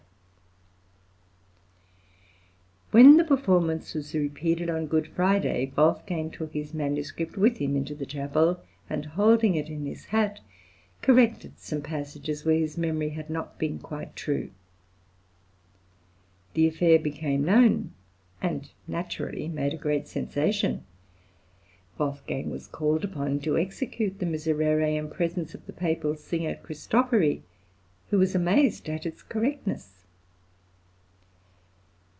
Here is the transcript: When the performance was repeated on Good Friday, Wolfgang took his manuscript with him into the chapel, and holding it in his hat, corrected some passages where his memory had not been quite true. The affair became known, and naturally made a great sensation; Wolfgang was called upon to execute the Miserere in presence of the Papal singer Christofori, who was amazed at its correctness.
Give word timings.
When 2.91 3.15
the 3.15 3.23
performance 3.23 3.93
was 3.93 4.13
repeated 4.13 4.69
on 4.69 4.85
Good 4.87 5.07
Friday, 5.07 5.71
Wolfgang 5.77 6.29
took 6.29 6.51
his 6.53 6.73
manuscript 6.73 7.37
with 7.37 7.55
him 7.59 7.77
into 7.77 7.95
the 7.95 8.05
chapel, 8.05 8.59
and 8.89 9.05
holding 9.05 9.55
it 9.55 9.69
in 9.69 9.85
his 9.85 10.05
hat, 10.07 10.41
corrected 11.01 11.57
some 11.57 11.81
passages 11.81 12.43
where 12.43 12.57
his 12.59 12.77
memory 12.77 13.11
had 13.11 13.29
not 13.29 13.57
been 13.57 13.79
quite 13.79 14.13
true. 14.17 14.51
The 16.53 16.67
affair 16.67 16.99
became 16.99 17.45
known, 17.45 17.93
and 18.41 18.69
naturally 18.89 19.47
made 19.47 19.73
a 19.73 19.77
great 19.77 20.09
sensation; 20.09 20.83
Wolfgang 21.97 22.49
was 22.49 22.67
called 22.67 23.05
upon 23.05 23.39
to 23.39 23.57
execute 23.57 24.19
the 24.19 24.25
Miserere 24.25 24.97
in 24.99 25.09
presence 25.09 25.53
of 25.55 25.65
the 25.65 25.71
Papal 25.71 26.15
singer 26.17 26.55
Christofori, 26.61 27.43
who 28.09 28.17
was 28.19 28.35
amazed 28.35 28.89
at 28.89 29.05
its 29.05 29.23
correctness. 29.23 29.95